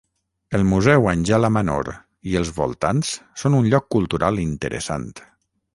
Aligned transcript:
El 0.59 0.63
museu 0.69 1.05
Anjala 1.11 1.51
Manor 1.59 1.91
i 2.31 2.35
els 2.41 2.51
voltants 2.59 3.13
són 3.45 3.61
un 3.61 3.73
lloc 3.75 3.91
cultural 3.99 4.43
interessant. 4.51 5.11